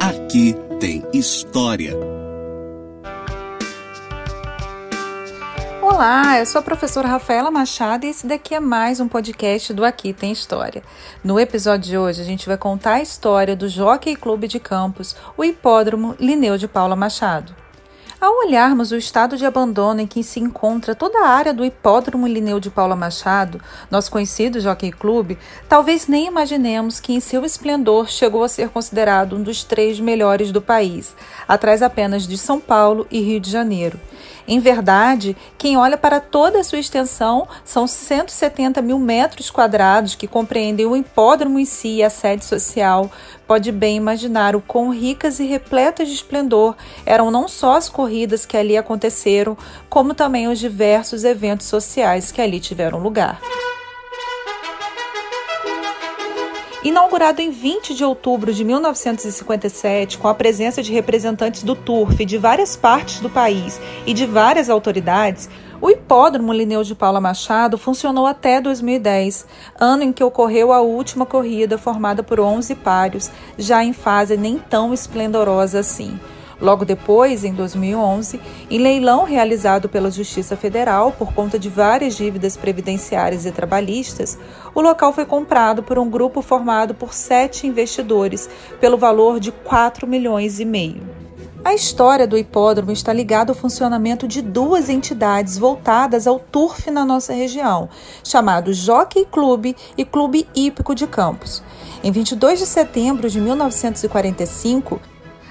[0.00, 1.94] Aqui tem história.
[5.80, 9.84] Olá, eu sou a professora Rafaela Machado e esse daqui é mais um podcast do
[9.84, 10.82] Aqui Tem História.
[11.22, 15.16] No episódio de hoje, a gente vai contar a história do Jockey Clube de Campos,
[15.36, 17.61] o Hipódromo Lineu de Paula Machado.
[18.22, 22.28] Ao olharmos o estado de abandono em que se encontra toda a área do Hipódromo
[22.28, 23.60] Lineu de Paula Machado,
[23.90, 25.36] nosso conhecido Jockey Clube,
[25.68, 30.52] talvez nem imaginemos que em seu esplendor chegou a ser considerado um dos três melhores
[30.52, 31.16] do país,
[31.48, 33.98] atrás apenas de São Paulo e Rio de Janeiro.
[34.46, 40.26] Em verdade, quem olha para toda a sua extensão são 170 mil metros quadrados que
[40.26, 43.10] compreendem o hipódromo em si e a sede social.
[43.46, 46.74] Pode bem imaginar o quão ricas e repletas de esplendor
[47.04, 49.56] eram não só as corridas que ali aconteceram,
[49.88, 53.40] como também os diversos eventos sociais que ali tiveram lugar.
[56.84, 62.36] Inaugurado em 20 de outubro de 1957, com a presença de representantes do TURF de
[62.36, 65.48] várias partes do país e de várias autoridades,
[65.82, 69.44] o Hipódromo Lineu de Paula Machado funcionou até 2010,
[69.80, 74.58] ano em que ocorreu a última corrida formada por 11 páreos, já em fase nem
[74.58, 76.20] tão esplendorosa assim.
[76.60, 82.56] Logo depois, em 2011, em leilão realizado pela Justiça Federal por conta de várias dívidas
[82.56, 84.38] previdenciárias e trabalhistas,
[84.72, 88.48] o local foi comprado por um grupo formado por sete investidores,
[88.80, 91.11] pelo valor de 4 milhões e meio.
[91.64, 97.04] A história do hipódromo está ligada ao funcionamento de duas entidades voltadas ao turf na
[97.04, 97.88] nossa região,
[98.24, 101.62] chamados Jockey Clube e Clube Hípico de Campos.
[102.02, 105.00] Em 22 de setembro de 1945,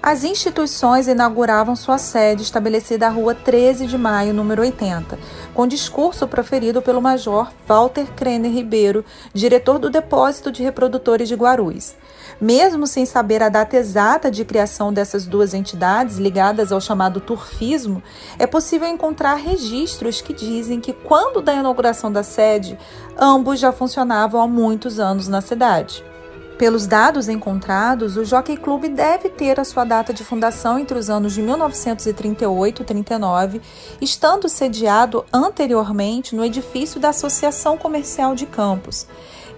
[0.00, 5.18] as instituições inauguravam sua sede estabelecida à Rua 13 de Maio, número 80,
[5.52, 9.04] com discurso proferido pelo Major Walter Krenner Ribeiro,
[9.34, 11.96] diretor do Depósito de Reprodutores de Guarulhos.
[12.40, 18.02] Mesmo sem saber a data exata de criação dessas duas entidades ligadas ao chamado turfismo,
[18.38, 22.78] é possível encontrar registros que dizem que, quando da inauguração da sede,
[23.18, 26.04] ambos já funcionavam há muitos anos na cidade.
[26.58, 31.10] Pelos dados encontrados, o Jockey Club deve ter a sua data de fundação entre os
[31.10, 33.60] anos de 1938 e 39,
[34.00, 39.06] estando sediado anteriormente no edifício da Associação Comercial de Campos.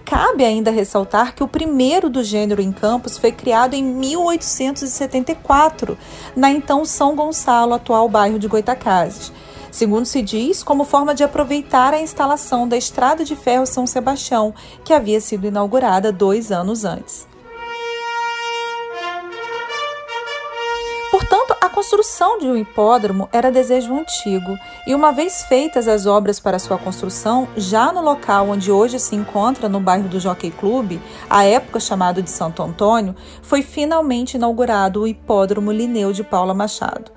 [0.05, 5.97] Cabe ainda ressaltar que o primeiro do gênero em Campos foi criado em 1874,
[6.35, 9.31] na então São Gonçalo, atual bairro de Goitacazes
[9.71, 14.53] segundo se diz, como forma de aproveitar a instalação da Estrada de Ferro São Sebastião,
[14.83, 17.27] que havia sido inaugurada dois anos antes.
[21.79, 26.77] Construção de um hipódromo era desejo antigo, e uma vez feitas as obras para sua
[26.77, 31.79] construção, já no local onde hoje se encontra, no bairro do Jockey Club, à época
[31.79, 37.11] chamado de Santo Antônio, foi finalmente inaugurado o Hipódromo Lineu de Paula Machado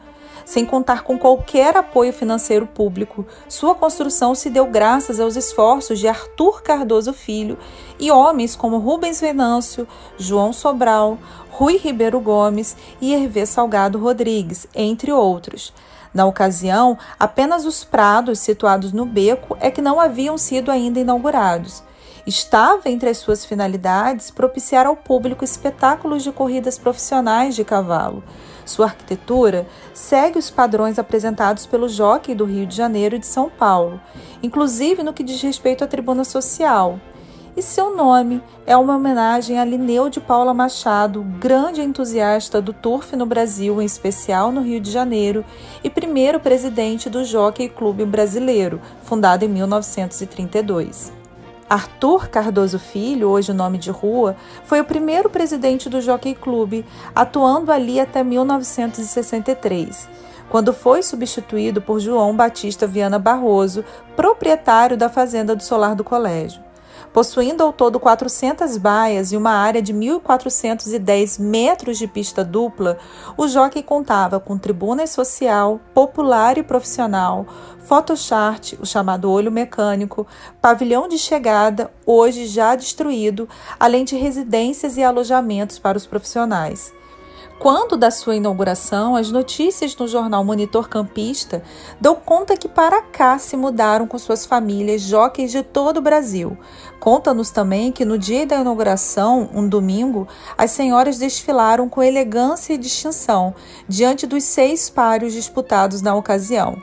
[0.44, 3.26] sem contar com qualquer apoio financeiro público.
[3.48, 7.58] Sua construção se deu graças aos esforços de Arthur Cardoso Filho
[7.98, 9.86] e homens como Rubens Venâncio,
[10.18, 11.18] João Sobral,
[11.50, 15.72] Rui Ribeiro Gomes e Hervé Salgado Rodrigues, entre outros.
[16.14, 21.82] Na ocasião, apenas os prados situados no beco é que não haviam sido ainda inaugurados.
[22.26, 28.22] Estava entre as suas finalidades propiciar ao público espetáculos de corridas profissionais de cavalo.
[28.64, 33.50] Sua arquitetura segue os padrões apresentados pelo Jockey do Rio de Janeiro e de São
[33.50, 34.00] Paulo,
[34.42, 36.98] inclusive no que diz respeito à tribuna social.
[37.54, 43.14] E seu nome é uma homenagem a Lineu de Paula Machado, grande entusiasta do turf
[43.14, 45.44] no Brasil, em especial no Rio de Janeiro,
[45.84, 51.21] e primeiro presidente do Jockey Clube Brasileiro, fundado em 1932.
[51.72, 56.84] Arthur Cardoso Filho, hoje o nome de rua, foi o primeiro presidente do Jockey Club,
[57.14, 60.06] atuando ali até 1963,
[60.50, 66.62] quando foi substituído por João Batista Viana Barroso, proprietário da fazenda do Solar do Colégio.
[67.12, 72.98] Possuindo ao todo 400 baias e uma área de 1.410 metros de pista dupla,
[73.36, 77.46] o jockey contava com tribuna social, popular e profissional,
[77.80, 80.26] photochart, o chamado olho mecânico,
[80.60, 83.48] pavilhão de chegada, hoje já destruído,
[83.78, 86.92] além de residências e alojamentos para os profissionais.
[87.58, 91.62] Quando da sua inauguração, as notícias no jornal Monitor Campista
[92.00, 96.58] dão conta que para cá se mudaram com suas famílias jockeys de todo o Brasil.
[96.98, 100.26] Conta-nos também que no dia da inauguração, um domingo,
[100.58, 103.54] as senhoras desfilaram com elegância e distinção
[103.88, 106.76] diante dos seis páreos disputados na ocasião.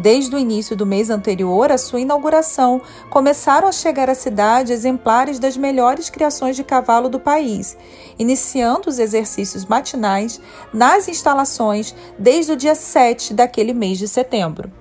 [0.00, 2.80] Desde o início do mês anterior à sua inauguração,
[3.10, 7.76] começaram a chegar à cidade exemplares das melhores criações de cavalo do país,
[8.18, 10.40] iniciando os exercícios matinais
[10.72, 14.72] nas instalações desde o dia 7 daquele mês de setembro.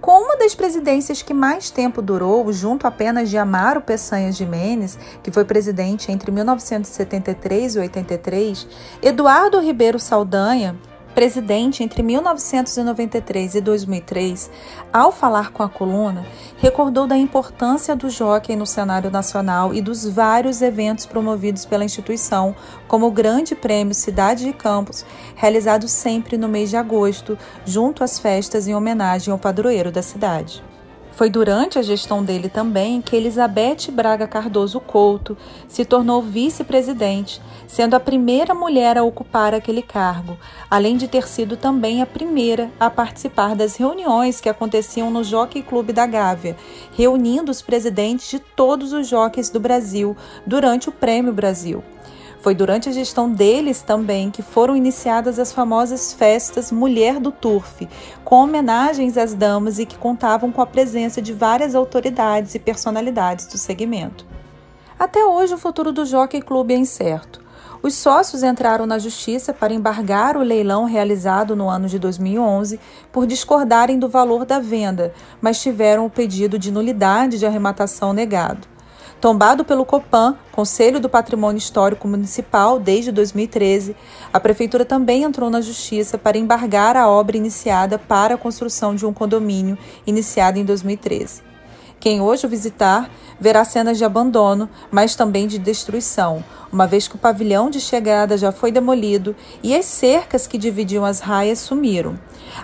[0.00, 5.30] Com uma das presidências que mais tempo durou, junto apenas de Amaro Peçanha Jimenez, que
[5.30, 8.66] foi presidente entre 1973 e 83,
[9.02, 10.78] Eduardo Ribeiro Saldanha,
[11.16, 14.50] presidente entre 1993 e 2003,
[14.92, 16.26] ao falar com a coluna,
[16.58, 22.54] recordou da importância do jockey no cenário nacional e dos vários eventos promovidos pela instituição,
[22.86, 28.18] como o Grande Prêmio Cidade de Campos, realizado sempre no mês de agosto, junto às
[28.18, 30.62] festas em homenagem ao padroeiro da cidade.
[31.16, 35.34] Foi durante a gestão dele também que Elizabeth Braga Cardoso Couto
[35.66, 40.36] se tornou vice-presidente, sendo a primeira mulher a ocupar aquele cargo,
[40.70, 45.62] além de ter sido também a primeira a participar das reuniões que aconteciam no Jockey
[45.62, 46.54] Clube da Gávea,
[46.92, 50.14] reunindo os presidentes de todos os jockeys do Brasil
[50.46, 51.82] durante o Prêmio Brasil.
[52.40, 57.88] Foi durante a gestão deles também que foram iniciadas as famosas festas Mulher do Turf,
[58.24, 63.46] com homenagens às damas e que contavam com a presença de várias autoridades e personalidades
[63.46, 64.24] do segmento.
[64.98, 67.44] Até hoje, o futuro do Jockey Clube é incerto.
[67.82, 72.80] Os sócios entraram na justiça para embargar o leilão realizado no ano de 2011
[73.12, 78.75] por discordarem do valor da venda, mas tiveram o pedido de nulidade de arrematação negado.
[79.26, 83.96] Tombado pelo Copan, Conselho do Patrimônio Histórico Municipal, desde 2013,
[84.32, 89.04] a Prefeitura também entrou na Justiça para embargar a obra iniciada para a construção de
[89.04, 89.76] um condomínio
[90.06, 91.42] iniciada em 2013.
[91.98, 93.10] Quem hoje o visitar
[93.40, 98.36] verá cenas de abandono, mas também de destruição, uma vez que o pavilhão de chegada
[98.36, 102.18] já foi demolido e as cercas que dividiam as raias sumiram.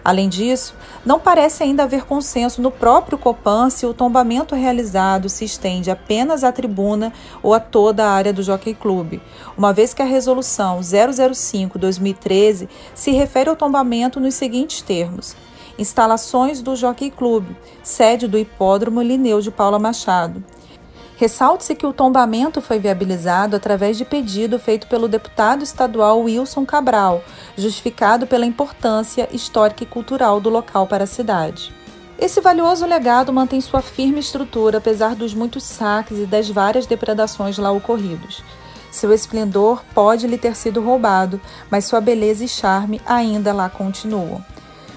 [0.05, 0.75] Além disso,
[1.05, 6.45] não parece ainda haver consenso no próprio Copan se o tombamento realizado se estende apenas
[6.45, 7.13] à tribuna
[7.43, 9.21] ou a toda a área do Jockey Club,
[9.57, 15.37] uma vez que a resolução 005/2013 se refere ao tombamento nos seguintes termos:
[15.83, 17.45] instalações do Jockey Club,
[17.83, 20.43] sede do Hipódromo Lineu de Paula Machado.
[21.17, 27.23] Ressalte-se que o tombamento foi viabilizado através de pedido feito pelo deputado estadual Wilson Cabral,
[27.57, 31.73] justificado pela importância histórica e cultural do local para a cidade.
[32.19, 37.59] Esse valioso legado mantém sua firme estrutura apesar dos muitos saques e das várias depredações
[37.59, 38.43] lá ocorridos.
[38.91, 41.41] Seu esplendor pode lhe ter sido roubado,
[41.71, 44.45] mas sua beleza e charme ainda lá continuam.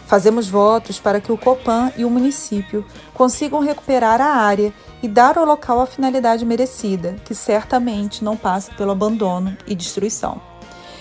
[0.05, 5.37] Fazemos votos para que o Copan e o município consigam recuperar a área e dar
[5.37, 10.39] ao local a finalidade merecida, que certamente não passa pelo abandono e destruição.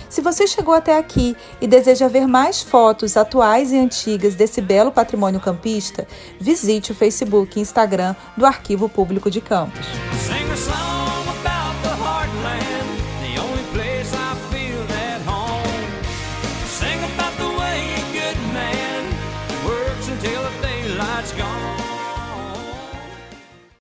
[0.09, 4.93] Se você chegou até aqui e deseja ver mais fotos atuais e antigas desse belo
[4.93, 6.07] patrimônio campista,
[6.41, 10.04] visite o Facebook e Instagram do Arquivo Público de Campos.